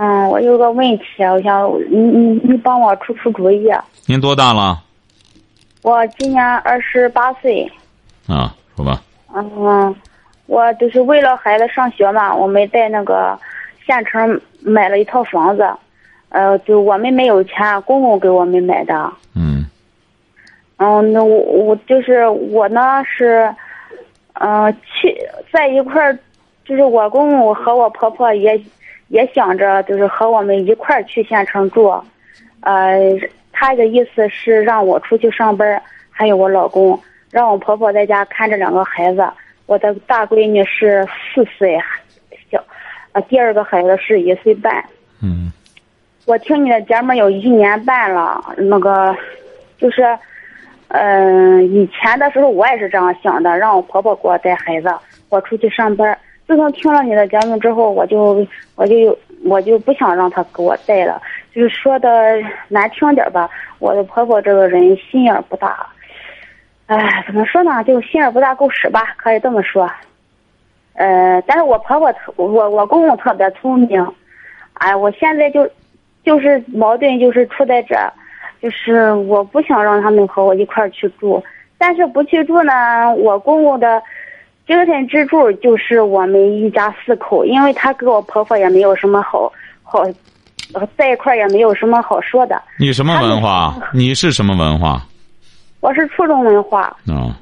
[0.00, 3.68] 嗯，我有个问题，我想你你你帮我出出主意。
[4.06, 4.80] 您多大了？
[5.82, 7.68] 我今年二十八岁。
[8.28, 9.02] 啊，说吧。
[9.34, 9.92] 嗯，
[10.46, 13.36] 我就是为了孩子上学嘛，我们在那个
[13.84, 15.68] 县城买了一套房子，
[16.28, 19.12] 呃，就我们没有钱，公公给我们买的。
[19.34, 19.66] 嗯。
[20.76, 23.52] 嗯，那我我就是我呢是，
[24.34, 25.12] 嗯，去
[25.52, 26.16] 在一块儿，
[26.64, 28.56] 就是我公公和我婆婆也。
[29.08, 31.88] 也想着就是和我们一块儿去县城住，
[32.60, 32.98] 呃，
[33.52, 36.98] 他的意思是让我出去上班，还有我老公，
[37.30, 39.26] 让我婆婆在家看着两个孩子。
[39.66, 41.78] 我的大闺女是四岁，
[42.50, 42.62] 小，
[43.12, 44.84] 呃，第二个孩子是一岁半。
[45.22, 45.52] 嗯。
[46.26, 49.16] 我听你的节目有一年半了，那个，
[49.78, 50.02] 就是，
[50.88, 54.94] 嗯，以前的时候我也是这样想的，让我婆婆给我带孩子，
[55.30, 56.18] 我出去上班。
[56.48, 61.20] 自从听了你的节目之后，我就我就我就不想让他给我带了。
[61.54, 62.08] 就是说的
[62.68, 65.86] 难听点吧，我的婆婆这个人心眼不大，
[66.86, 67.84] 哎，怎么说呢？
[67.84, 69.90] 就心眼不大，够使吧，可以这么说。
[70.94, 74.14] 呃，但是我婆婆特我我公公特别聪明，
[74.72, 75.68] 哎，我现在就
[76.24, 77.94] 就是矛盾就是出在这，
[78.62, 81.44] 就是我不想让他们和我一块儿去住，
[81.76, 84.02] 但是不去住呢，我公公的。
[84.68, 89.50] 精神支柱就是我们一家四口，因为他跟我婆婆也没有什么好
[89.82, 90.04] 好，
[90.94, 92.60] 在一块也没有什么好说的。
[92.78, 93.74] 你什么文化？
[93.94, 95.00] 你是什么文化？
[95.80, 96.94] 我是初中文化。
[97.06, 97.34] 嗯。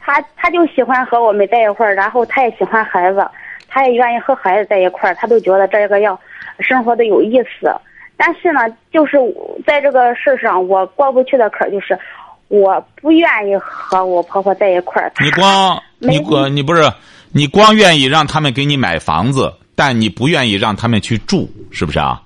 [0.00, 3.28] 他他就喜欢和我们在一块儿，然后他也喜欢孩子，
[3.68, 6.18] 他也愿意和孩子在一块儿，他都觉得这个要
[6.58, 7.70] 生活的有意思。
[8.16, 8.60] 但是呢，
[8.90, 9.18] 就是
[9.66, 11.98] 在这个事上，我过不去的坎儿就是。
[12.52, 15.10] 我不愿意和我婆婆在一块儿。
[15.24, 16.92] 你光你光你不是
[17.32, 22.20] 你光愿意让他们给你买房子，但你不愿意让他们去住，是不是啊？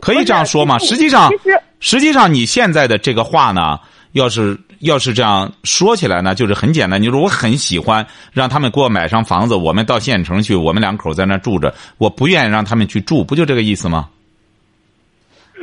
[0.00, 0.80] 可以这样说吗？
[0.80, 1.30] 实际上，
[1.78, 3.78] 实际上你现在的这个话呢，
[4.14, 7.00] 要是要是这样说起来呢，就是很简单。
[7.00, 14.08] 你说我很喜欢让他们给我买上房子，我们到县城去，我们两口在那住着，我不愿意让他们去住，不就这个意思吗？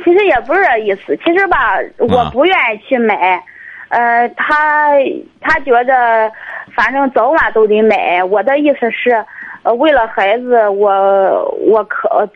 [0.02, 1.14] 其实也不是这意思。
[1.22, 3.44] 其实吧，我不愿意去买。
[3.88, 4.92] 呃，他
[5.40, 6.30] 他觉得，
[6.74, 8.22] 反正早晚都得买。
[8.22, 9.24] 我的意思是，
[9.62, 12.28] 呃，为了孩子，我我可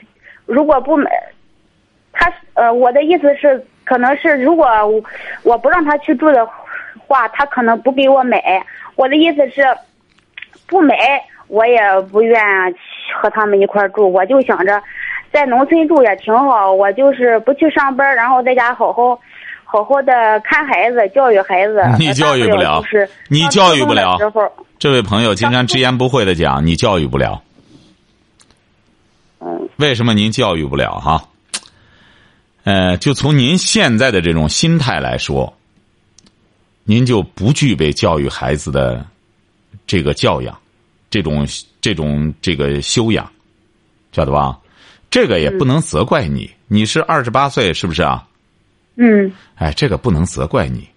[0.47, 1.11] 如果不买，
[2.13, 4.67] 他呃，我的意思是，可能是如果
[5.43, 6.47] 我不让他去住的
[7.07, 8.65] 话，他可能不给我买。
[8.95, 9.63] 我的意思是，
[10.67, 10.95] 不买
[11.49, 11.81] 我也
[12.11, 12.43] 不愿
[13.15, 14.11] 和他们一块住。
[14.11, 14.83] 我就想着，
[15.31, 16.73] 在农村住也挺好。
[16.73, 19.21] 我就是不去上班，然后在家好好。
[19.73, 20.13] 好好的
[20.45, 21.83] 看孩子，教育孩子。
[21.99, 22.85] 你教育不了，
[23.29, 24.19] 你教育不了。
[24.79, 27.43] 这位朋友，经常直言不讳的讲，你教育不了。
[29.41, 29.67] 嗯。
[29.79, 31.25] 为什么您教育不了哈？
[32.65, 35.51] 呃，就从您现在的这种心态来说，
[36.85, 39.07] 您就不具备教育孩子的
[39.87, 40.55] 这个教养，
[41.09, 41.49] 这种
[41.81, 43.27] 这种这个修养，
[44.13, 44.59] 晓得吧？
[45.11, 46.51] 这个也不能责怪你。
[46.69, 48.29] 你是二十八岁，是不是啊？
[48.97, 50.89] 嗯，哎，这个不能责怪你，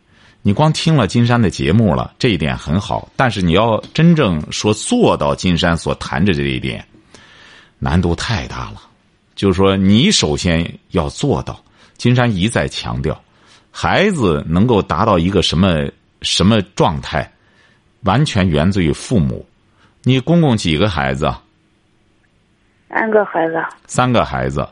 [0.42, 3.10] 你光听了金山的节目了，这一点很好。
[3.16, 6.86] 但是你要真正说做到金山所谈的这一点，
[7.80, 8.82] 难度太大了。
[9.34, 11.62] 就是说，你首先要做到，
[11.98, 13.22] 金山一再强调，
[13.72, 15.90] 孩子能够达到一个什么
[16.22, 17.30] 什么状态，
[18.04, 19.46] 完全源自于父母。
[20.04, 21.34] 你公公几个孩子？
[22.90, 23.56] 三个孩子。
[23.88, 24.68] 三个孩子，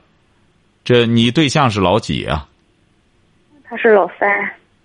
[0.85, 2.47] 这你对象是老几啊？
[3.73, 4.27] 他是老三，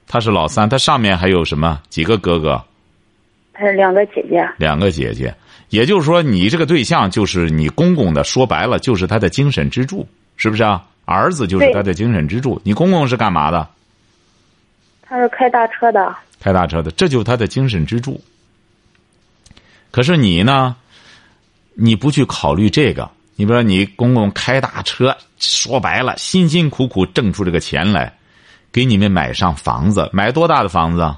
[0.06, 2.64] 他是老三，他上面还有什么几个哥哥？
[3.52, 5.35] 他是两个姐姐，两个姐姐。
[5.69, 10.08] 也就是说，你这个对象就是你公公的，说白了就是他的精神支柱，
[10.38, 10.82] 是不是啊？
[11.05, 12.58] 儿子就是他的精神支柱。
[12.64, 13.69] 你公公是干嘛的？
[15.02, 16.17] 他是开大车的。
[16.41, 18.19] 开大车的，这就是他的精神支柱。
[19.91, 20.75] 可是你呢？
[21.75, 23.11] 你不去考虑这个？
[23.37, 28.11] 你比如说，你公公开大车，说白了，辛辛苦苦挣出这个钱来。
[28.73, 31.17] 给你们买上房子，买多大的房子？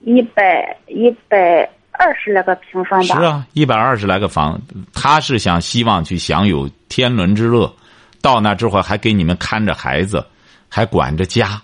[0.00, 3.16] 一百一百二十来个平方吧。
[3.16, 4.60] 是啊，一百二十来个房，
[4.92, 7.74] 他是想希望去享有天伦之乐，
[8.20, 10.26] 到那之后还给你们看着孩子，
[10.68, 11.62] 还管着家。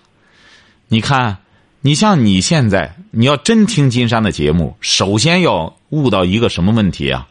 [0.89, 1.37] 你看，
[1.81, 7.27] 你像你现在，你要真听金山的节目，首先要悟到一个什么问题啊？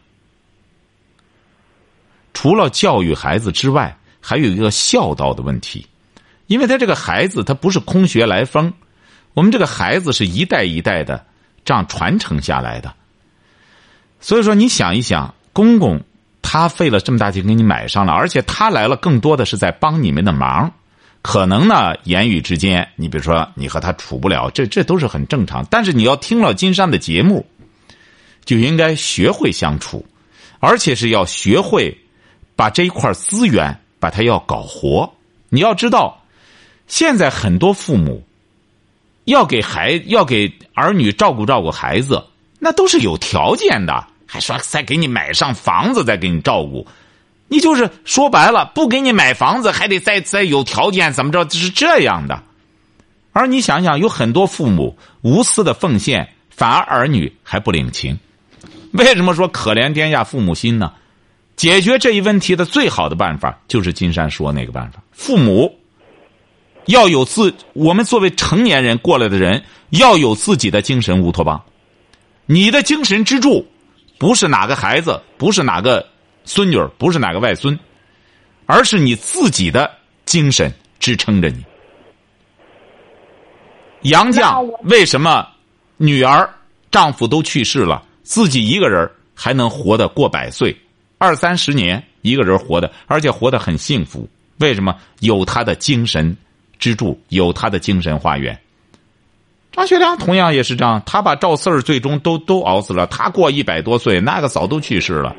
[2.34, 5.86] 除了教育孩子之外，还有一个孝道的问题，
[6.50, 8.74] 因为他这个孩子他不是空穴来风，
[9.34, 11.24] 我们这个孩子是一代一代的
[11.64, 12.94] 这样传承下来的。
[14.20, 16.02] 所以说，你想一想，公公
[16.42, 20.70] 他费了这么大劲给你买上了，而且他来了，更多的是在帮你们的忙。
[21.22, 25.66] 可能呢，言语之间，你比如说你和他处不了，这这都是很正常。
[25.70, 27.46] 但是你要听了金山的节目，
[28.44, 30.06] 就应该学会相处，
[30.60, 31.98] 而且是要学会。
[32.56, 35.10] 把这一块资源，把它要搞活。
[35.48, 36.19] 你要知道，
[36.90, 38.22] 现在很多父母
[39.24, 42.22] 要给孩要给儿女照顾照顾孩子，
[42.60, 46.86] 那都是有条件的，还说再给你买上房子再给你照顾，
[47.48, 51.48] 你就是说白了，不给你买房子，还得再再有条件怎么着？
[51.50, 52.44] 是这样的。
[53.32, 58.20] 而你想想，有很多父母无私的奉献，反而儿女还不领情。
[58.92, 60.92] 为什么说可怜天下父母心呢？
[61.56, 65.04] 解决这一问题的最好的办法，就是金山说那个办法。
[65.12, 65.79] 父母
[66.90, 71.64] 要有自，我们作为成年人过来的人，要有自己的精神乌托邦。
[72.48, 73.64] 你的精神支柱，
[74.18, 76.04] 不是哪个孩子，不是哪个
[76.46, 77.78] 孙女不是哪个外孙，
[78.66, 79.92] 而是你自己的
[80.26, 81.64] 精神支撑着你。
[84.02, 85.48] 杨绛为什么
[85.98, 86.50] 女儿、
[86.90, 90.76] 丈夫都去世了，自己一个人还能活得过百岁？
[91.20, 94.28] 二三十年，一个人活的，而且活得很幸福。
[94.58, 94.96] 为什么？
[95.20, 96.36] 有他的精神
[96.80, 98.58] 支柱，有他的精神花园。
[99.72, 103.06] 张学良同样也是这样，他把赵四儿最终都都熬死了。
[103.08, 105.36] 他过一百多岁，那个早都去世了。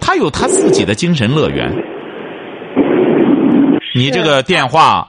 [0.00, 1.72] 他有他自己的精神乐园。
[3.94, 5.08] 你这个电话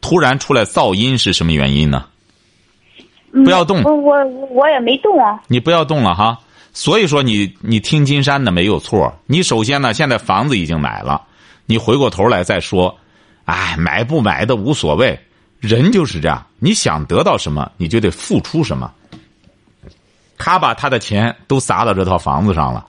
[0.00, 2.04] 突然出来噪音是什么原因呢？
[3.32, 3.82] 不要动。
[3.82, 5.40] 我我我也没动啊。
[5.48, 6.38] 你不要动了哈。
[6.72, 9.12] 所以说，你你听金山的没有错。
[9.26, 11.20] 你首先呢，现在房子已经买了，
[11.66, 12.96] 你回过头来再说，
[13.48, 15.18] 哎，买不买的无所谓。
[15.58, 18.92] 人就是这样，你想得到什么，你就得付出什么。
[20.36, 22.86] 他把他的钱都砸到这套房子上了，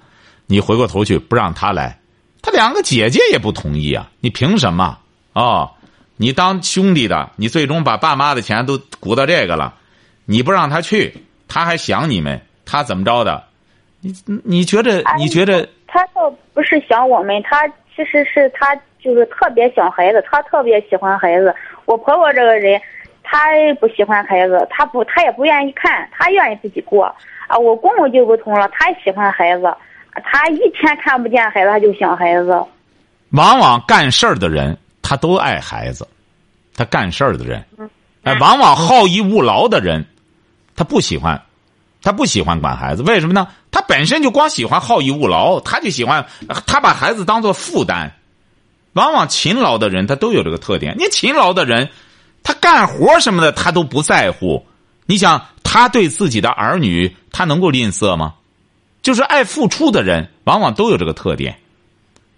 [0.48, 1.98] 你回过头去不让他来，
[2.42, 4.12] 他两个姐姐也不同意啊。
[4.20, 5.00] 你凭什么？
[5.32, 5.72] 哦，
[6.18, 9.74] 你当兄弟的，你最终把爸妈的钱都鼓到这个了，
[10.26, 13.42] 你不让他去，他还想你们，他怎么着的？
[14.02, 14.14] 你
[14.44, 15.02] 你觉得？
[15.18, 15.68] 你觉得？
[15.88, 17.66] 他倒不是想我们，他
[17.96, 21.54] 其实是他就是特别想孩子，他特别喜欢孩子。
[21.86, 22.80] 我婆婆这个人，
[23.24, 23.48] 她
[23.80, 27.06] 不喜欢孩子，她不，她也不愿意看，她愿意自己过。
[27.48, 29.74] 啊，我公公就不同了，他喜欢孩子，
[30.24, 32.64] 他一天看不见孩子，他就想孩子。
[33.32, 36.08] 往往干事儿的人，他都爱孩子，
[36.76, 37.64] 他干事儿的人，
[38.24, 40.06] 哎，往往好逸恶劳的人，
[40.76, 41.42] 他不喜欢。
[42.02, 43.48] 他不喜欢管孩子，为什么呢？
[43.72, 46.26] 他本身就光喜欢好逸恶劳，他就喜欢
[46.66, 48.10] 他把孩子当做负担。
[49.00, 50.94] 往往勤劳的人他都有这个特点。
[51.00, 51.90] 你勤劳的人，
[52.44, 54.66] 他干活什么的他都不在乎。
[55.06, 58.34] 你想他对自己的儿女，他能够吝啬吗？
[59.02, 61.60] 就是爱付出的人，往往都有这个特点。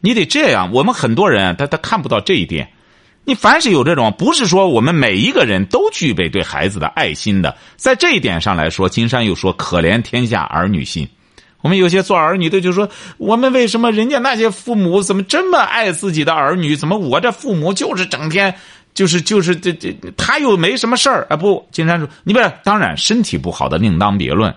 [0.01, 2.71] 你得这样，我们很多人他他看不到这一点。
[3.23, 11.07] 你凡是有这种，不是说我们每一个人都具备对孩子的爱心的，在这一点上来说，金山又说可怜天下儿女心。
[11.61, 16.75] 我们有些做儿女的就说，我们为什么人家那些父母怎么这么爱自己的儿女？
[16.75, 18.53] 怎么我这父母就是整天
[18.93, 21.37] 就是就是这这他又没什么事儿啊？
[21.37, 24.53] 不，金山说你不是，当然身体不好的另当别论。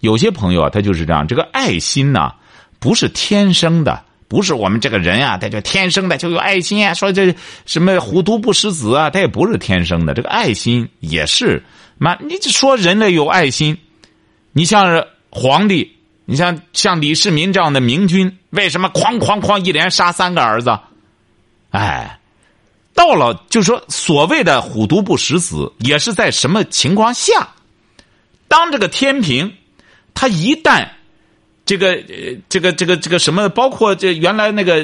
[0.00, 2.32] 有些朋友啊，他就是这样，这个爱心呢，
[2.78, 4.02] 不是天生的。
[4.28, 6.92] 不是我们这个人啊，他就天生的就有爱心啊。
[6.92, 7.32] 说这
[7.64, 10.14] 什么虎毒不食子啊，他也不是天生的。
[10.14, 11.62] 这个爱心也是，
[11.96, 13.78] 妈，你说人类有爱心，
[14.52, 15.95] 你像皇帝，
[16.26, 20.78] 你像像李世民这样的明君，为什么哐哐哐一连杀三个儿子？
[21.70, 22.18] 哎，
[22.94, 27.54] 到了就说所谓的虎毒不食子，也是在什么情况下？
[28.48, 29.54] 当这个天平，
[30.12, 30.88] 他一旦。
[31.64, 32.00] 这个，
[32.48, 34.76] 这个这个这个什么，包括这原来那个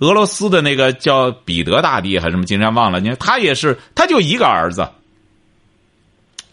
[0.00, 3.00] 俄罗斯的那个叫彼得大帝还是什么，竟然忘了。
[3.00, 4.86] 你看他也是，他就一个儿子。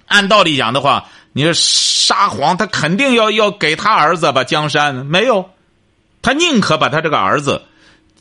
[0.08, 5.50] 按道理讲的话，你说沙皇他肯定要要给他儿子把江山没有，
[6.22, 7.64] 他宁可把他这个儿子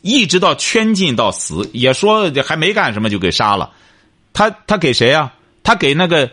[0.03, 3.71] 一直到圈禁到死，也说还没干什么就给杀了。
[4.33, 5.33] 他他给谁呀？
[5.63, 6.31] 他给那个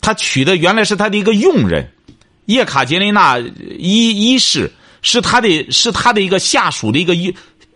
[0.00, 1.90] 他娶的原来是他的一个佣人。
[2.46, 4.70] 叶卡捷琳娜一一世
[5.02, 7.34] 是他的，是他的一个下属的一个一，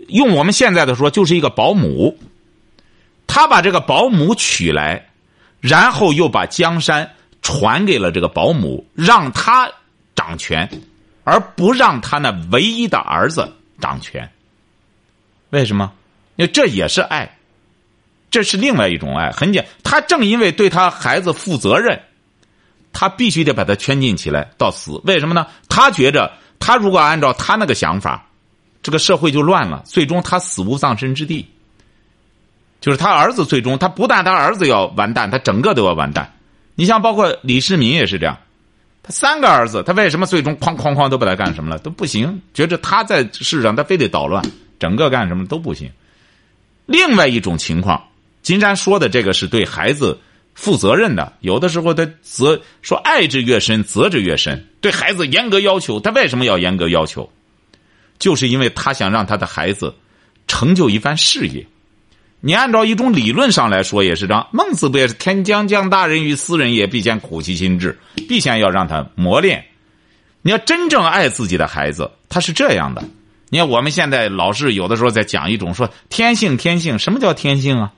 [0.09, 2.18] 用我们现在的说就是一个保姆。
[3.26, 5.11] 他把这个保姆娶来，
[5.61, 7.14] 然后又把江山
[7.49, 9.71] 传给了这个保姆，让他
[10.14, 10.69] 掌权，
[11.25, 13.50] 而不让他那唯一的儿子
[13.81, 14.31] 掌权。
[15.49, 15.90] 为什么？
[16.37, 17.38] 因为这也是爱，
[18.31, 19.31] 这是另外一种爱。
[19.33, 21.99] 很简，他正因为对他孩子负责任。
[22.93, 25.47] 他必须得把他圈禁起来到死，为什么呢？
[25.71, 28.26] 他觉着他如果按照他那个想法，
[28.83, 31.49] 这个社会就乱了，最终他死无葬身之地。
[32.78, 36.35] 就是他儿子最终，他不但他儿子要完蛋，他整个都要完蛋。
[36.78, 38.38] 你像包括李世民也是这样，
[39.02, 42.40] 他三个儿子，他为什么最终哐哐哐都把他干什么了都不行？
[42.54, 44.44] 觉着他在世上他非得捣乱，
[44.78, 45.90] 整个干什么都不行。
[46.87, 48.00] 另外一种情况，
[48.42, 50.16] 金山说的这个是对孩子。
[50.54, 54.66] 负责任的，有的时候他责说爱之越深，责之越深。
[54.80, 57.30] 对孩子严格要求，他为什么要严格要求？
[58.18, 59.94] 就是因为他想让他的孩子
[60.49, 61.64] 成就一番事业。
[62.40, 64.47] 你按照一种理论上来说也是这样。
[64.52, 69.64] 孟子不也是“天将降大任于斯人也，必先苦其心志”，必先要让他磨练。
[70.42, 73.02] 你要真正爱自己的孩子，他是这样的。
[73.50, 77.92] 你看我们现在老是有的时候在讲一种说天性，天性什么叫天性啊？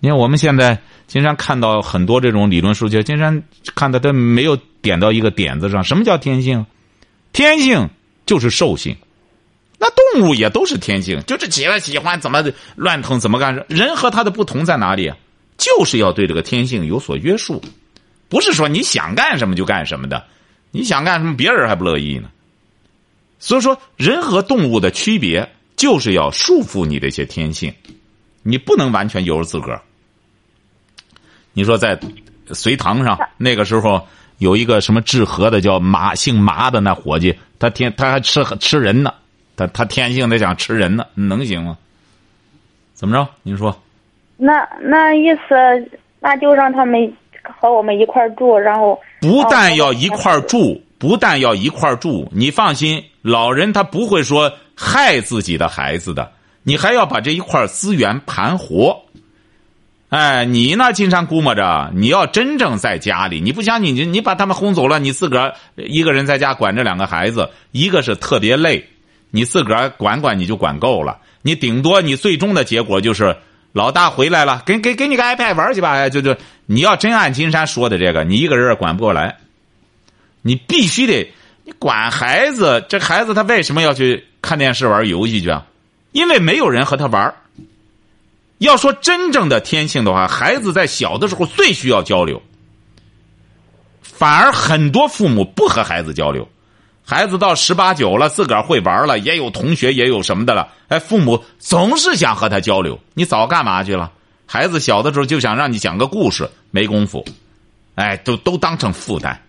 [0.00, 0.78] 你看我们现在。
[1.08, 3.42] 经常看到很多这种理论数据，金山
[3.74, 5.82] 看到他没有点到一个点子上。
[5.82, 6.66] 什么叫天性？
[7.32, 7.88] 天性
[8.26, 8.94] 就是兽性。
[9.78, 12.44] 那动物也都是天性，就是起来喜欢怎么
[12.76, 13.64] 乱腾怎么干。
[13.68, 15.12] 人和他的不同在哪里？
[15.56, 17.62] 就是要对这个天性有所约束，
[18.28, 20.24] 不是说你想干什么就干什么的。
[20.70, 22.28] 你想干什么，别人还不乐意呢。
[23.38, 27.72] 所以说，人和动物的区别就是要束缚你的一些天性，
[28.42, 29.80] 你不能完全由着自个儿。
[31.52, 31.98] 你说在
[32.48, 34.06] 隋唐上那个时候
[34.38, 39.12] 有一个什么治河的叫马姓麻的那伙计，他天他还吃吃人呢，
[39.58, 41.76] 他他天性的想吃人呢，能行吗？
[42.94, 43.28] 怎么着？
[43.42, 43.76] 您说？
[44.36, 47.12] 那那意思那就让他们
[47.42, 56.30] 和我们一块住，然后不但要一块住，不但要一块住，你放心，老人他不会说害自己的孩子的，
[56.62, 59.02] 你还要把这一块资源盘活。
[60.10, 60.92] 哎，你呢？
[60.94, 68.88] 金山估摸着，你要真正在家里，你不想你你你把他们轰走了，你自个儿一个人在家管这两个孩子，一个是特别累，
[69.30, 71.18] 你自个儿管管你就管够了。
[71.42, 73.36] 你顶多你最终的结果就是
[73.72, 76.08] 老大回来了，给给给你个 iPad 玩去吧。
[76.08, 79.38] 就就你要真按金山说的这个，你一个人管不过来，
[80.42, 81.32] 你必须得
[81.64, 82.84] 你管孩子。
[82.88, 85.66] 这孩子他为什么要去看电视玩游戏去啊？
[86.12, 87.34] 因为没有人和他玩。
[88.58, 92.42] 要说真正的天性的话，孩子在小的时候最需要交流，
[94.02, 96.48] 反而很多父母不和孩子交流。
[97.10, 100.68] 孩子到十八九了，自个儿会玩了，也有同学，也有什么的了。
[100.88, 103.00] 哎，父母总是想和他交流。
[103.14, 104.12] 你早干嘛去了？
[104.44, 107.24] 孩子小的时候就想让你讲个故事，没功夫。
[107.94, 109.40] 哎，都都当成负担。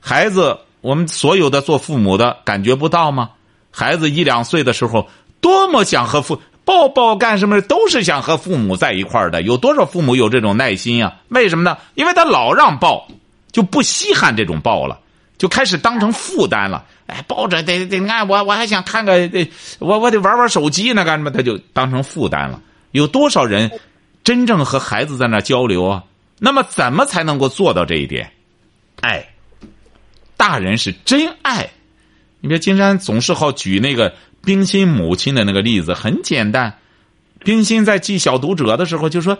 [0.00, 3.32] 孩子，我们所有的做父母的感觉不到吗？
[3.70, 5.06] 孩子一两岁的时候，
[5.42, 6.40] 多么想和父。
[6.64, 7.60] 抱抱干什么？
[7.60, 9.42] 都是想和父母在一块儿的。
[9.42, 11.16] 有多少父母有这种耐心呀？
[11.28, 11.76] 为什么呢？
[11.96, 13.06] 因为他老让抱，
[13.52, 14.98] 就不稀罕这种抱了，
[15.38, 16.84] 就开始当成负担了。
[17.06, 21.30] 哎，抱着得得，看我我还想看个，得我我得玩玩手机呢，干什么？
[21.30, 22.60] 他就当成负担了。
[22.90, 23.70] 有多少人
[24.22, 26.04] 真正和孩子在那交流啊？
[26.38, 28.30] 那么怎么才能够做到这一点？
[29.00, 29.28] 爱，
[30.36, 31.70] 大人是真爱。
[32.40, 34.12] 你别金山总是好举那个。
[34.44, 36.78] 冰心母亲的那个例子很简单，
[37.40, 39.36] 冰心在记小读者的时候就说：“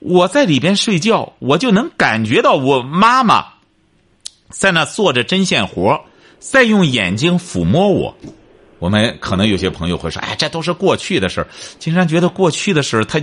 [0.00, 3.51] 我在里边睡觉，我就能感觉到我妈妈
[4.52, 6.00] 在那做着针线活，
[6.38, 8.14] 在用眼睛抚摸我。”
[8.78, 11.48] 我们可能有些朋友会说：“哎，这都是过去的事儿。”
[11.80, 13.20] 金山觉得过去的事儿，他。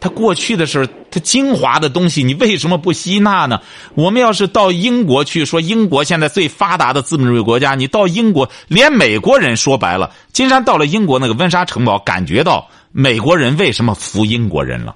[0.00, 3.62] 他过去的事儿他精华的东西，你为什么不吸纳呢？
[3.94, 14.94] 我们要是到英国去说，英国现在最发达的资本主义国家，你到英国，连美国人说白了，金山到了英国那个温莎城堡，感觉到美国人为什么服英国人了？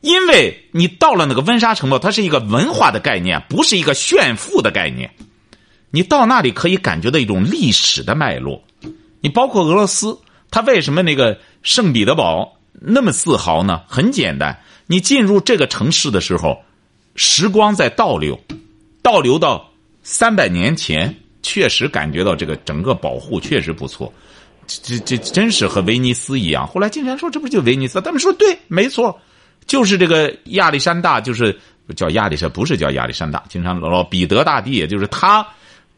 [0.00, 5.10] 因为你到了那个温莎城堡，它是一个文化的概念，不是一个炫富的概念。
[5.90, 8.62] 你到那里可以感觉到一种历史的脉络。
[9.20, 10.18] 你包括俄罗斯，
[10.50, 12.56] 它为什么那个圣彼得堡？
[12.80, 13.82] 那么自豪呢？
[13.88, 16.62] 很简单，你进入这个城市的时候，
[17.16, 18.38] 时光在倒流，
[19.02, 19.68] 倒流到
[20.04, 21.12] 三百年前，
[21.42, 24.12] 确实感觉到这个整个保护确实不错，
[24.68, 26.68] 这这真是和威尼斯一样。
[26.68, 28.00] 后来竟然说这不就威尼斯？
[28.00, 29.20] 他们说对，没错，
[29.68, 31.56] 就是这个亚历山大，就是
[31.94, 35.46] 叫亚历山，不是叫亚历山大，经常老彼得大帝，也就是他，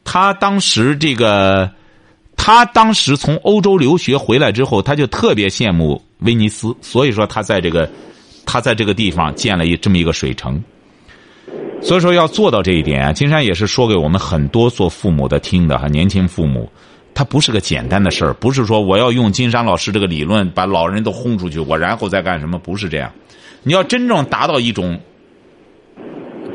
[0.04, 1.70] 他当时这个，
[2.36, 7.88] 他当时从欧洲留学回来之后，他就特别羡慕威尼斯，所以说他在这个，
[8.44, 10.62] 他在这个地方建了一这么一个水城。
[11.82, 16.70] 所以说要做到这一点啊，金山也是说给我们很多做父母的听的哈，年轻父母，
[17.14, 22.58] 他不是个简单的事儿，不是说我要用金山老师这个理论把老人都轰出去，我然后再干什么？
[22.58, 23.10] 不是这样，
[23.62, 24.98] 你要真正达到一种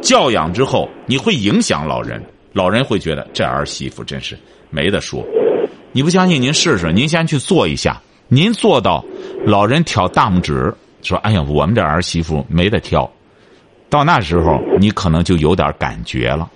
[0.01, 4.37] 教养之后，你会影响老人，老人会觉得这儿媳妇真是
[4.69, 5.23] 没得说。
[5.91, 9.03] 你不相信，您试试，您先去做一下，您做到
[9.45, 13.09] 老人挑大拇指说：“哎呀，我们这儿媳妇没得挑。”
[13.89, 16.49] 到那时候，你可能就有点感觉了，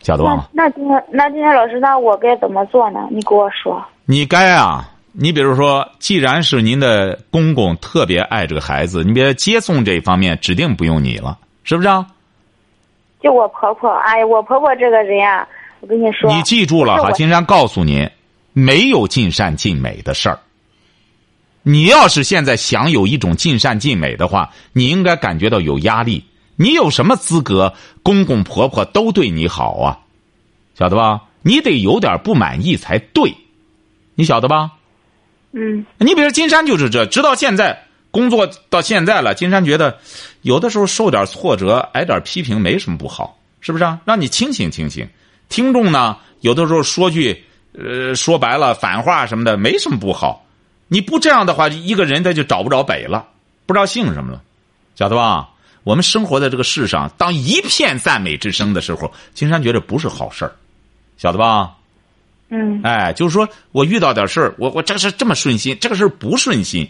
[0.00, 0.48] 晓得吧？
[0.52, 3.08] 那今天那今天老师，那我该怎么做呢？
[3.10, 3.82] 你给我说。
[4.04, 11.88] 你该啊，你比如说，既然是您的公公特别爱这个孩子，你别接送这一方面指定不用你了，是不是？
[11.88, 12.06] 啊？
[13.22, 15.48] 就我婆婆，哎呀，我婆婆这个人啊，
[15.80, 18.10] 我跟你说，你记住了哈，金山告诉您，
[18.52, 20.38] 没有尽善尽美的事儿。
[21.62, 26.26] 你要是现在想有一种尽善尽美的话，你应该感觉到有压力。
[26.56, 27.72] 你有什么资格？
[28.02, 29.98] 公公婆婆都对你好啊，
[30.74, 31.22] 晓得吧？
[31.40, 33.34] 你得有点不满意才对，
[34.14, 34.72] 你晓得吧？
[35.56, 35.84] 嗯。
[35.98, 39.98] 你比如金山就是这，直到现在工作到现在了，金山觉得
[40.42, 43.84] 有的时候受点挫折，挨点批评没什么不好，是不是？
[43.84, 43.98] 啊？
[44.04, 45.08] 让你清醒清醒。
[45.48, 50.44] 听众呢，有的时候说句呃说白了反话什么的，没什么不好。
[50.88, 53.26] 你不这样的话，一个人他就找不着北了，
[53.64, 54.42] 不知道姓什么了，
[54.94, 55.50] 晓得吧？
[55.84, 60.52] 我们生活在这个世上，当一片赞美之声的时候，金山觉得不是好事儿，
[61.16, 61.75] 晓得吧？
[62.48, 62.80] 嗯。
[62.82, 66.88] 哎，就是说我遇到点事儿，我我这个事这么顺心，这个事不顺心，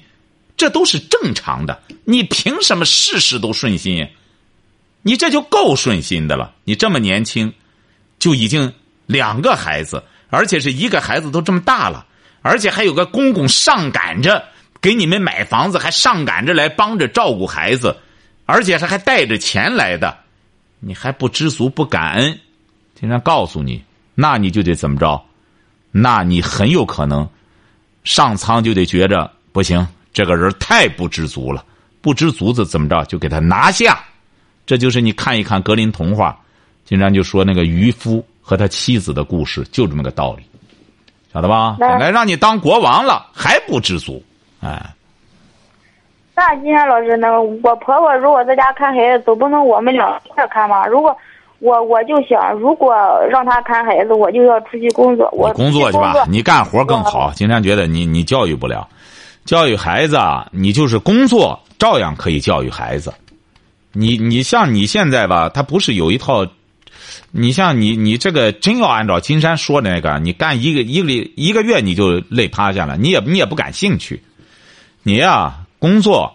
[0.57, 1.81] 这都是正常的。
[2.05, 4.09] 你凭什么事事都顺心？
[5.03, 6.53] 你这就够顺心的了。
[6.65, 7.53] 你这么年轻，
[8.19, 8.73] 就已经
[9.07, 12.07] 两个孩子，而且是一个孩子都这么大了。
[12.43, 14.45] 而且还有个公公上赶着
[14.81, 17.97] 给你们买房子，还上赶着来帮着照顾孩子，
[18.45, 20.17] 而且他还带着钱来的，
[20.81, 22.39] 你还不知足不感恩？
[22.95, 23.83] 经常告诉你，
[24.15, 25.21] 那你就得怎么着？
[25.99, 27.27] 那你很有可能
[28.05, 31.65] 上苍就得觉着不行，这个人太不知足了，
[32.03, 33.99] 不知足子怎么着就给他拿下。
[34.67, 36.39] 这就是你看一看格林童话，
[36.85, 40.45] 经常就说那个渔夫和他妻子的故事，就这么个道理。
[41.33, 41.77] 晓得吧？
[41.79, 44.23] 本来让你当国王了，还不知足，
[44.61, 44.85] 哎。
[46.35, 50.87] 那今天老师，那个我婆婆如果在家看孩子，总不能我们俩一块看吧？
[50.87, 51.17] 如果
[51.59, 52.95] 我我就想，如果
[53.31, 55.29] 让他看孩子，我就要出去工作。
[55.33, 57.33] 我工作去吧，你干活更好。
[57.35, 58.87] 金山觉得你你教育不了，
[59.45, 60.19] 教育孩子，
[60.51, 63.13] 你就是工作照样可以教育孩子。
[63.93, 66.47] 你你像你现在吧，他不是有一套。
[67.31, 74.23] 你像你，你这个真要按照金山说的那个，你干一个一个一个月你就累趴下了，你也你也不感兴趣。
[75.03, 76.35] 你呀，工作，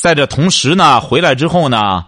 [0.00, 2.04] 在这同时呢，回来之后呢，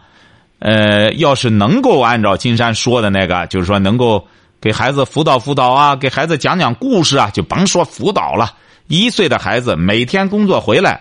[0.61, 4.27] 呃，要是能够按照金山说的那个，就是说能够
[4.61, 8.55] 给孩子辅导辅导啊，给孩子讲讲故事啊，就甭说辅导了。
[8.87, 11.01] 一岁的孩子每天工作回来，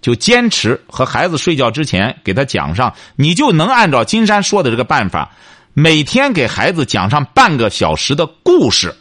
[0.00, 5.30] 就坚持和孩子睡觉之前给他讲上，你就能按照金山说的这个办法。
[5.72, 8.94] 每天给孩子讲上半个小时的故事，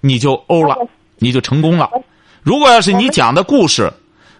[0.00, 0.76] 你就欧了，
[1.18, 1.88] 你就成功了。
[2.42, 3.92] 如果要是你讲的故事，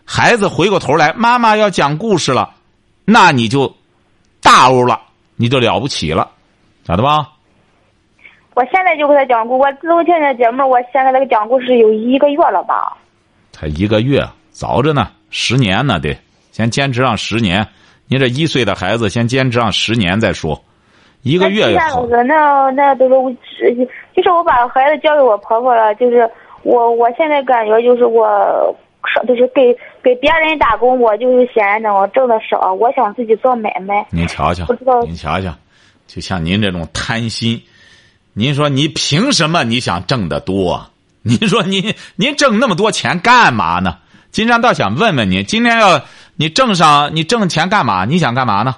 [0.04, 2.54] 孩子回过头来，妈妈要讲故事了，
[3.04, 3.76] 那你就
[4.42, 5.00] 大欧了，
[5.36, 6.28] 你就了不起了，
[6.84, 7.28] 咋的吧？
[8.54, 12.96] 我现在就给他讲故，我自从听这节目，我现在给他讲故事有一个月了吧？
[13.50, 16.14] 才一个月，早着呢，十年呢得，
[16.50, 17.66] 先坚持上十年。
[18.08, 20.60] 你这一岁的孩子，先坚持上十年再说，
[21.22, 22.04] 一个月也好。
[22.06, 23.08] 那那都
[23.42, 23.74] 是，
[24.14, 25.94] 就是我把孩子交给我婆婆了。
[25.94, 26.30] 就是
[26.62, 28.76] 我我现在感觉就是我，
[29.26, 32.72] 就是给给别人打工，我就是闲着，我挣的少。
[32.72, 34.06] 我想自己做买卖。
[34.10, 34.66] 您瞧瞧，
[35.04, 35.52] 您瞧瞧，
[36.06, 37.62] 就像您这种贪心，
[38.32, 40.84] 您说你凭什么你想挣得多？
[41.22, 43.98] 您说您您挣那么多钱干嘛呢？
[44.30, 46.00] 金山倒想问问您，今天要。
[46.34, 48.06] 你挣上，你挣钱干嘛？
[48.06, 48.74] 你想干嘛呢？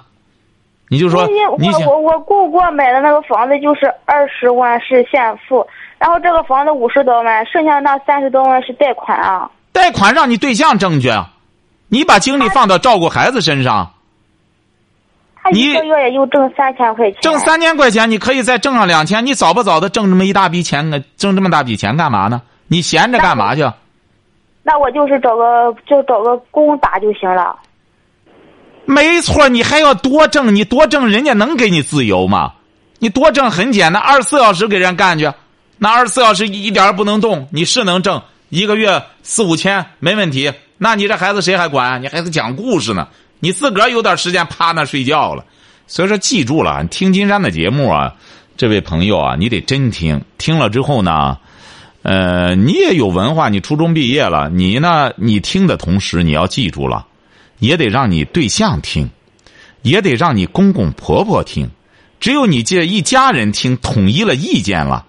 [0.89, 1.25] 你就说，
[1.57, 5.65] 你我我我姑姑买的那个房子就是二十万是现付，
[5.97, 9.49] 然后这个房子五十多万，剩下那三十多万是贷款啊。
[9.75, 11.11] 贷款让你对象挣去，
[11.89, 13.91] 你把精力放到照顾孩子身上。
[15.35, 17.21] 他一个月也就挣三千块钱。
[17.21, 19.25] 挣三千块钱，你可以再挣上两千。
[19.25, 21.03] 你早不早的挣这么一大笔钱呢？
[21.17, 22.41] 挣这么大笔钱干嘛呢？
[22.67, 23.69] 你闲着干嘛去？
[24.63, 27.53] 那我就是找个就找个工打就行了。
[28.85, 32.53] 没错，你还要多挣，你多挣，人家能给你自由吗？
[32.99, 35.29] 你多挣很简单，二十四小时给人干去，
[35.77, 38.23] 那二十四小时一点儿不能动，你是能挣
[38.55, 40.53] 一个月四五千没问题。
[40.77, 42.01] 那你这孩子谁还管？
[42.01, 43.09] 你孩子讲故事呢，
[43.41, 45.43] 你自个儿有点时间趴那睡觉了。
[45.87, 48.15] 所以说，记住了，听金山的节目啊，
[48.55, 50.23] 这位朋友啊，你得真听。
[50.37, 51.37] 听了之后呢，
[52.01, 57.05] 呃，你也有文化，你初中毕业了，你呢，你听的同时，你要记住了，
[57.59, 59.09] 也得让你对象听，
[59.81, 61.69] 也得让你公公婆婆听。
[62.21, 65.05] 只有你这一家人听，统一了意见了，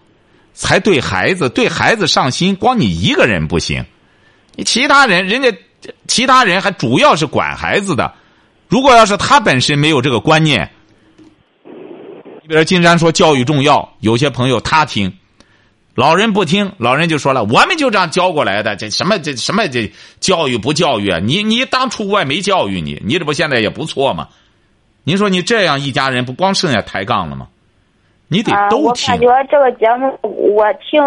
[0.56, 2.56] 才对孩子对孩子上心。
[2.56, 3.84] 光你一个人不行，
[4.56, 5.54] 你其他人，人家
[6.08, 8.12] 其他人还主要是管孩子的。
[8.66, 10.68] 如果要是他本身没有这个观念，
[12.42, 15.12] 你比如金山说教育重要，有些朋友他听，
[15.94, 21.20] 老人不听，老人就说了，我们就这样教过来的，这什么这什么这教育不教育啊？
[21.22, 24.28] 你你当初我也没教育你，你这不现在也不错吗？
[25.04, 27.46] 您说你这样一家人不光剩下抬杠了吗？
[28.28, 29.14] 你得都听。
[29.14, 31.02] 我感觉这个节目我听，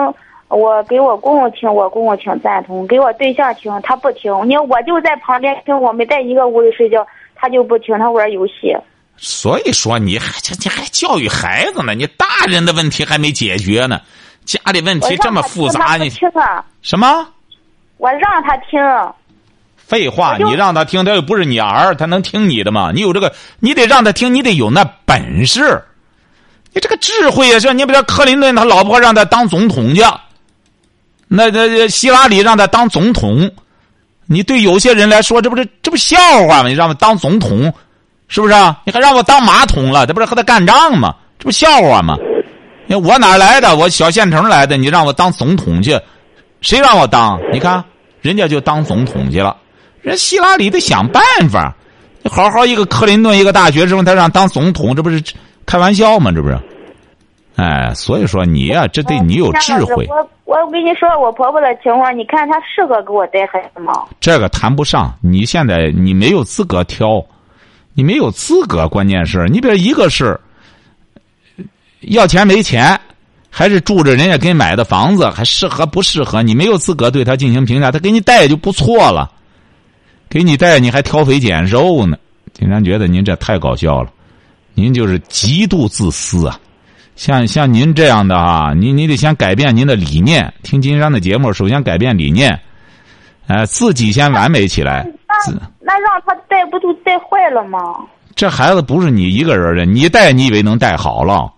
[0.48, 4.32] 我给我公公听，我公公挺赞同；给我对象听，他不听。
[4.48, 7.06] 你我就在旁边听，我们在一个屋里睡觉。
[7.42, 8.76] 他就不听，他玩游戏。
[9.16, 11.94] 所以说，你还这你还教育孩子呢？
[11.94, 14.02] 你大人的问题还没解决呢，
[14.44, 16.66] 家里问题这么复杂，你听啊？
[16.82, 17.26] 什么？
[17.96, 18.78] 我让他听。
[19.78, 22.92] 废话，你让他听，他又不是你儿，他能听你的吗？
[22.94, 25.82] 你有这个，你得让他听，你得有那本事。
[26.74, 30.02] 你这个智慧也是，你比如克林顿，他老婆让他当总统去，
[31.28, 33.50] 那那希拉里让他当总统。
[34.32, 36.70] 你对有些人来说，这不是这不笑话吗？
[36.70, 37.74] 你让我当总统，
[38.28, 38.80] 是不是啊？
[38.86, 40.06] 你还让我当马桶了？
[40.06, 41.16] 这不是和他干仗吗？
[41.40, 42.16] 这不笑话吗？
[43.04, 43.76] 我哪来的？
[43.76, 46.00] 我小县城来的，你让我当总统去？
[46.62, 47.40] 谁让我当？
[47.52, 47.84] 你看，
[48.22, 49.58] 人家就当总统去了。
[50.02, 51.76] 人希拉里得想办法。
[52.22, 55.24] 你好好一个克林顿，一个大学生，他让当总统，这不是
[55.70, 56.32] 开玩笑嘛？
[56.32, 56.58] 这不是？
[57.56, 60.08] 哎，所以说你呀，这得你有智慧。
[60.10, 63.94] 我我跟你说，我婆婆的情况，你看她适合给我带孩子吗？
[64.20, 67.24] 这个谈不上，你现在你没有资格挑，
[67.94, 68.88] 你没有资格。
[68.88, 70.40] 关键是你比如一个是
[72.00, 73.00] 要钱没钱，
[73.52, 76.42] 还是住着人家给你买的房子，还适合不适合？
[76.42, 77.92] 你没有资格对他进行评价。
[77.92, 79.30] 他给你带就不错了，
[80.30, 82.18] 给你带你还挑肥拣瘦呢。
[82.54, 84.10] 经常觉得您这太搞笑了，
[84.80, 86.58] 您就是极度自私啊。
[87.18, 90.54] 像像您这样的啊，你你得先改变您的理念。
[90.64, 92.58] 听金山的节目，首先改变理念，
[93.48, 95.06] 呃，自己先完美起来。
[95.28, 97.78] 那那让他带不就带坏了吗？
[98.36, 101.52] 这孩子不是你一个人的，你带你以为能带好了？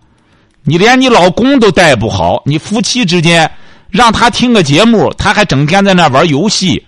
[0.64, 3.50] 你连你老公都带不好，你夫妻之间
[3.90, 6.84] 让他听个节目，他还整天在那玩游戏，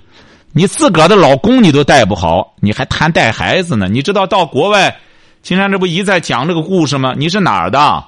[0.51, 3.87] 你自个儿的老公你都带不好，你还谈带孩子呢？
[3.87, 4.95] 你知道到国外，
[5.43, 7.13] 金山这不一再讲这个故事吗？
[7.17, 8.05] 你是哪儿的？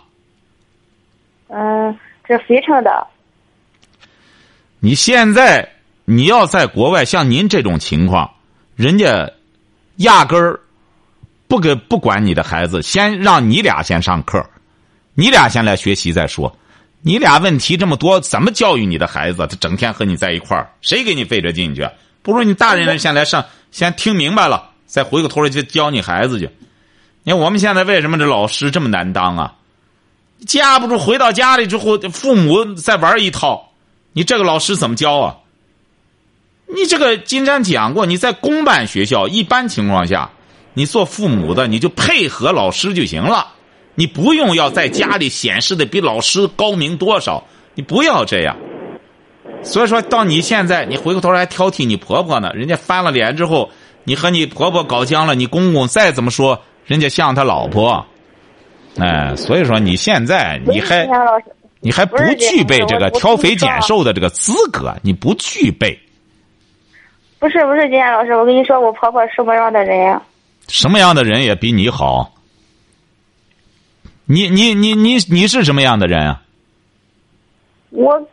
[1.50, 3.08] 嗯，这肥城的。
[4.80, 5.70] 你现在
[6.06, 8.32] 你要在国外，像您这种情况，
[8.78, 9.30] 人家
[9.98, 10.62] 压根儿
[11.50, 14.50] 不给不管你的孩子，先让你俩先上课，
[15.14, 16.58] 你俩先来学习再说。
[17.02, 19.46] 你俩问题这么多，怎么教育你的孩子？
[19.46, 21.86] 他整天和你在一块儿，谁给你费这劲去？
[22.22, 26.50] 不如你大人先来上，先听明白了，再回过头来去教你孩子去。
[27.26, 29.56] 你看我们现在为什么这老师这么难当啊？
[30.46, 33.72] 架不住回到家里之后，父母再玩一套，
[34.14, 35.38] 你这个老师怎么教啊？
[36.68, 40.30] 你这个金山讲过，你在公办学校，一般情况下，
[40.76, 43.54] 你做父母的你就配合老师就行了，
[43.96, 48.56] 你不用要在家里显示的比老师高明多少，你不要这样。
[49.64, 53.72] 所以说到你现在，你回过头来挑剔你婆婆呢，人家翻了脸之后，
[54.04, 58.06] 你和你婆婆搞僵了，你公公再怎么说，人家像他老婆。
[58.98, 61.06] 哎，所以说你现在你还
[61.82, 66.00] 你还不具备这个挑肥拣瘦的这个资格，你不具备。
[67.40, 70.22] 不是不是，金燕老师，我跟你说，我婆婆什么样的人呀？
[70.68, 72.34] 什么样的人也比你好。
[74.24, 76.42] 你你你你你是什么样的人啊？
[77.90, 78.30] 我。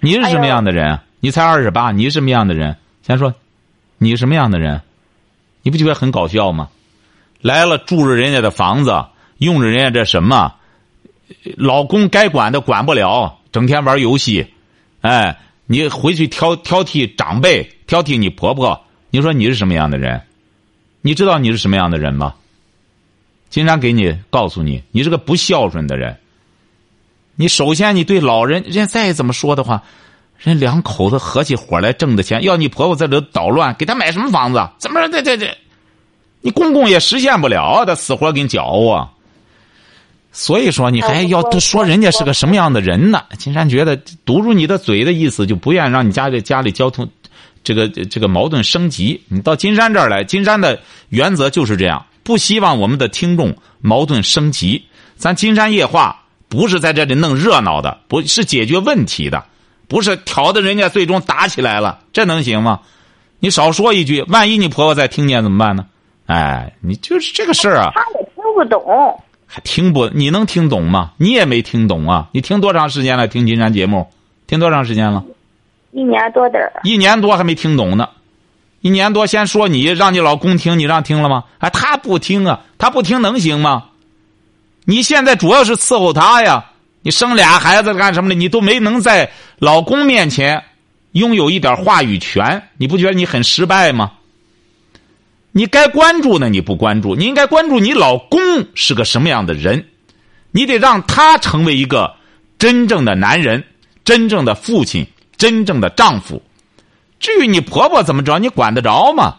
[0.00, 0.98] 你是什么样的人？
[1.20, 2.76] 你才二十八，你是什么样的人？
[3.02, 3.34] 先说，
[3.98, 4.80] 你什么样的人？
[5.62, 6.68] 你不觉得很搞笑吗？
[7.40, 9.04] 来了，住着人家的房子。
[9.38, 10.52] 用着人家这什么，
[11.56, 14.44] 老公该管的管不了，整天玩游戏，
[15.00, 20.20] 哎，你回去挑挑剔长辈，挑剔你婆婆，你说你是什么样的人？
[21.02, 22.34] 你知道你是什么样的人吗？
[23.48, 26.18] 经常给你告诉你，你是个不孝顺的人。
[27.36, 29.80] 你首先你对老人，人家再怎么说的话，
[30.36, 34.68] 人两口子合起伙来挣的钱，要你婆婆在这捣乱，给他买什么房子？
[34.78, 35.08] 怎么着？
[35.08, 35.56] 这这这，
[36.40, 39.08] 你公公也实现不了，他死活给你搅和。
[40.30, 43.22] 所以说，你还要说人家是个什么样的人呢？
[43.38, 47.08] 金山觉得堵住你的嘴的意思，就不愿意让你家这家里交通，
[47.64, 49.20] 这个这个矛盾升级。
[49.28, 54.84] 你到金山这儿来，金山的原则就是这样，不希望我们的听众矛盾升级。
[55.16, 59.44] 咱金山夜话不是在这里弄热闹的，不是解决问题的，
[59.88, 62.80] 不是挑的人家最终打起来了，这能行吗？
[63.40, 65.86] 你少说一句，万一你婆婆再听见怎么办呢？
[66.28, 67.90] 哎，你就是这个事儿啊。
[67.94, 68.82] 他也听不懂。
[69.50, 70.06] 还听不？
[70.08, 71.12] 你能听懂吗？
[71.16, 72.28] 你也没听懂啊！
[72.32, 73.26] 你听多长时间了？
[73.26, 74.06] 听金山节目，
[74.46, 75.24] 听多长时间了？
[75.90, 76.70] 一年多点儿。
[76.84, 78.10] 一年多还没听懂呢，
[78.82, 81.44] 一年多先说你让你老公听，你让听了吗？
[81.60, 83.86] 哎，他不听啊，他不听能行吗？
[84.84, 86.66] 你现在主要是伺候他呀，
[87.00, 88.34] 你生俩孩子干什么的？
[88.34, 90.62] 你都没能在老公面前
[91.12, 94.12] 拥有一点话语权，你不觉得你很失败吗？
[95.52, 98.38] 你该关注的你不关注，你应该关注你老公
[98.74, 99.86] 是个什么样的人，
[100.50, 102.14] 你得让他成为一个
[102.58, 103.64] 真正的男人、
[104.04, 105.06] 真正的父亲、
[105.36, 106.42] 真正的丈夫。
[107.18, 109.36] 至于你婆婆怎么着，你管得着吗？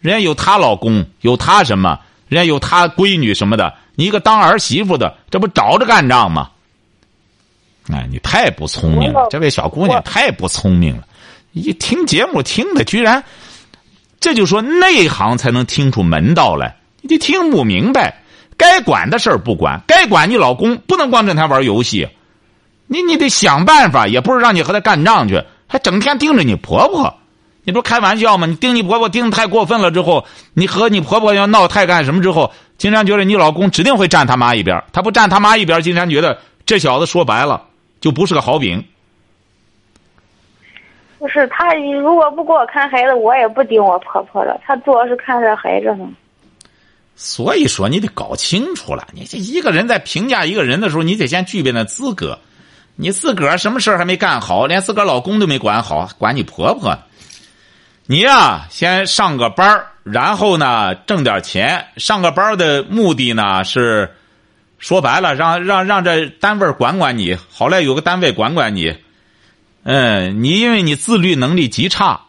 [0.00, 6.50] 人家有她老公，有她什么，人家有她闺女什么的，你一个当儿媳妇的，这不找着干仗吗？
[7.90, 11.06] 哎，你太不聪明了，这位小姑娘太不聪明了，
[11.52, 13.24] 一听节目听的居然。
[14.24, 18.22] 这就说内行才能听出门道来，你得听不明白，
[18.56, 22.08] 该管的事儿不管，该管你老公不能光整天玩游戏，
[22.86, 27.14] 你你得想办法，也不是让你和他干仗去，还整天盯着你婆婆，
[27.64, 28.46] 你不开玩笑吗？
[28.46, 37.62] 你盯你婆婆盯太过分了之后，你和你婆婆要闹太干什么之后，金山觉得你老公指定会站他妈一边，他不站他妈一边，金山觉得这小子说白了
[38.00, 38.82] 就不是个好饼。
[41.24, 44.60] 不是他，如果不给我看孩子，我也不盯我婆婆了。
[44.62, 46.06] 他主要是看这孩子呢。
[47.16, 49.08] 所以说，你得搞清楚了。
[49.14, 52.38] 你这一个人在评价一个人的时候，你得先具备那资格。
[52.96, 56.94] 你自个儿什么事儿还没干好，连自个儿老公都没管好，管你婆婆？
[58.04, 61.86] 你呀，先上个班然后呢，挣点钱。
[61.96, 64.14] 上个班的目的呢，是
[64.78, 68.94] 说白了，让让让这单位管管你，好赖有个单位管管你。
[69.84, 72.20] 嗯，你因为你自律能力极差，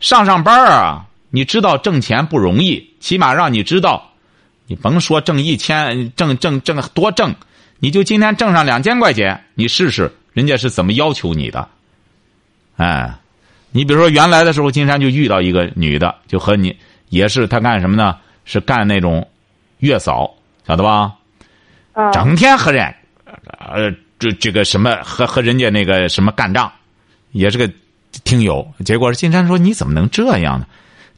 [0.00, 4.12] 上上班啊，你知道挣钱不容易，起码让你知道，
[4.66, 7.34] 你甭说挣一千，挣挣挣多挣，
[7.78, 11.68] 你就今天挣上两千块钱，你试试人家是怎么要求你的。
[12.76, 13.14] 哎，
[13.70, 16.76] 你比如说原来的时候，金山就遇到一个女的，就和你
[17.08, 18.16] 也是，她干什么呢？
[18.44, 19.28] 是干那种
[19.78, 20.34] 月嫂，
[20.66, 21.12] 晓得吧？
[22.12, 22.94] 整天和人，
[23.58, 26.70] 呃，这这个什么和和人家那个什么干仗。
[27.36, 27.70] 也是个
[28.24, 30.66] 听友，结果金山说：“你怎么能这样呢？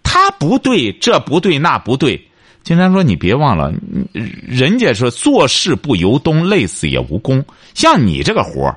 [0.03, 2.21] 他不对，这不对，那不对。”
[2.65, 3.73] 金山说：“你别忘了，
[4.13, 7.45] 人家说做事不由东，累死也无功。
[7.75, 8.75] 像你这个活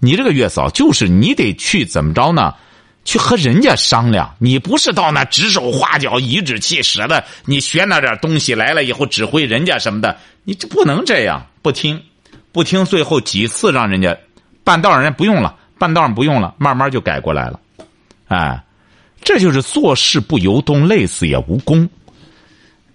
[0.00, 2.54] 你这个月嫂，就是你得去怎么着呢？
[3.04, 4.34] 去和人家商量。
[4.38, 12.00] 你不是到那指手画脚、颐指气使的，你学那点东西来了以后指挥人家什么的，你这不能这样，不听，
[12.50, 14.16] 不听，最后几次让人家
[14.64, 17.60] 半道人家不用了。”半道上不用了，慢慢就改过来了，
[18.26, 18.64] 哎，
[19.22, 21.88] 这就是做事不由东，累死也无功。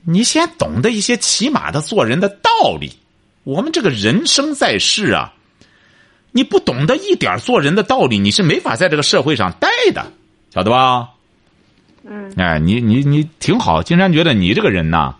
[0.01, 2.91] 你先懂得一些起码的做人的道理。
[3.43, 5.33] 我们这个人生在世啊，
[6.31, 10.05] 你不懂得一点做人的道理，你是没法在这个社会上待的，
[10.53, 11.09] 晓得吧？
[12.05, 12.33] 嗯。
[12.35, 15.15] 哎，你你你挺好，金山觉得你这个人呐，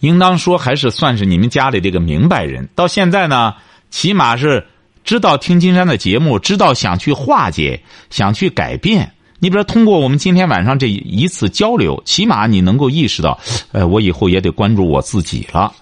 [0.00, 2.68] 应当说还是算是你们家里这个明白人。
[2.74, 3.54] 到现在呢，
[3.90, 4.66] 起码是。
[5.04, 9.10] 知道听金山的节目，知道想去化解，想去改变。
[9.38, 13.36] 你比如说，通过我们今天晚上这一次交流，起码你能够意识到，
[13.72, 15.72] 呃，我以后也得关注我自己了，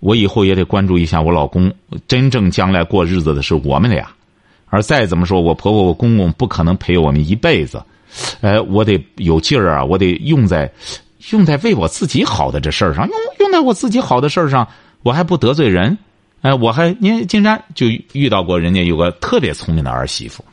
[0.00, 1.70] 我以后也得关注一下我老公。
[2.08, 4.08] 真正将来过日子的是我们俩，
[4.70, 7.82] 而再怎么说，我婆婆、我公公不可能陪我们一辈子。
[8.40, 10.72] 呃，我得有劲儿啊，我得用在
[11.32, 14.66] 用在为我自己好的这事儿上，用用在我自己好的事儿上，
[15.02, 15.98] 我还不得罪人。
[16.46, 20.44] 哎，我还您金山就遇到过人家有个特别聪明的儿媳妇，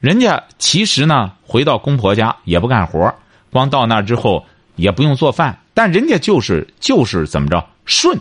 [0.00, 3.14] 人家其实呢回到公婆家也不干活，
[3.50, 4.42] 光到那之后
[4.76, 8.18] 也不用做饭，但人家就是就是怎么着顺，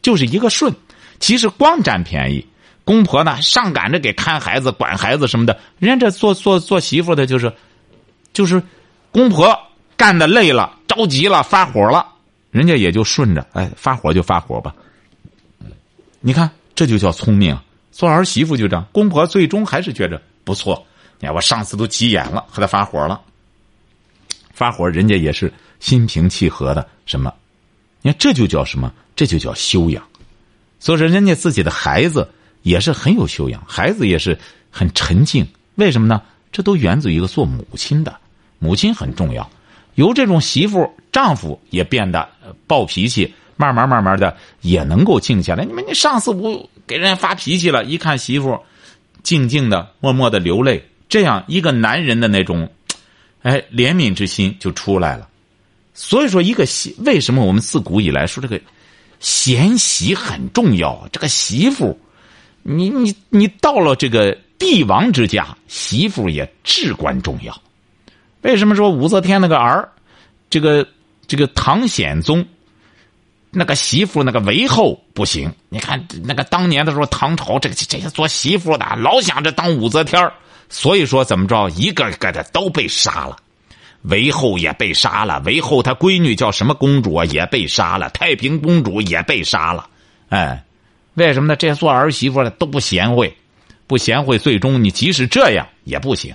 [0.00, 0.74] 就是一个顺，
[1.18, 2.46] 其实光占便宜，
[2.86, 7.52] 公婆呢上赶着给看孩子、管孩子什么的，人家这做做做媳妇的就是，
[8.32, 8.62] 就是
[9.12, 9.54] 公婆
[9.94, 12.06] 干的累了、着急了、发火了，
[12.50, 14.74] 人家也就顺着，哎，发火就发火吧。
[16.20, 17.58] 你看，这就叫聪明。
[17.90, 20.86] 做儿媳妇就这样，公婆最终还是觉着不错。
[21.18, 23.20] 你看，我上次都急眼了，和他发火了，
[24.52, 27.32] 发火，人家也是心平气和的什么？
[28.02, 28.92] 你看这就叫什么？
[29.16, 30.02] 这就叫修养。
[30.78, 32.30] 所以说，人家自己的孩子
[32.62, 34.38] 也是很有修养，孩子也是
[34.70, 35.46] 很沉静。
[35.74, 36.22] 为什么呢？
[36.52, 38.16] 这都源自于一个做母亲的，
[38.58, 39.50] 母亲很重要。
[39.96, 42.28] 由这种媳妇、丈夫也变得
[42.66, 45.64] 暴脾气，慢慢慢慢的也能够静下来。
[45.66, 48.58] 你们，你上次我给人家发脾气了，一看媳妇
[49.22, 52.66] 静静的、默默的流泪，这样一个男人的那种，
[53.42, 55.28] 哎，怜悯之心就出来了。
[55.92, 58.58] 所以说，一个媳为什么我们自古以来说这个
[59.18, 61.06] 贤媳很重要？
[61.12, 62.00] 这个媳妇，
[62.62, 67.60] 你你你到了这个帝王之家，媳妇也至关重要。
[68.40, 69.86] 为什么说武则天那个儿，
[70.48, 70.86] 这个
[71.26, 72.46] 这个唐显宗，
[73.50, 75.52] 那个媳妇那个韦后不行？
[75.68, 80.30] 你看那个当年的时候，唐朝这个这些做媳妇的老想着当武则天
[80.68, 83.36] 所以说怎么着，一个个的都被杀了。
[84.02, 87.24] 韦后也被杀了，韦后她闺女叫什么公主啊？
[87.26, 89.90] 也被杀了，太平公主也被杀了。
[90.30, 90.64] 哎，
[91.14, 91.56] 为什么呢？
[91.56, 93.36] 这些做儿媳妇的都不贤惠，
[93.86, 96.34] 不贤惠，最终你即使这样也不行。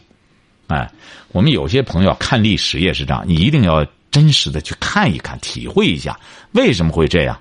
[0.68, 0.92] 哎，
[1.30, 3.84] 我们有些朋友看历史也是这样，你一定要
[4.16, 6.18] 真实的去看一看，体会一下
[6.54, 7.38] 为什么会这样。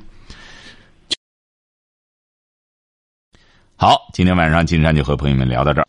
[3.76, 5.86] 好，今天晚上金山就和朋友们聊到这儿。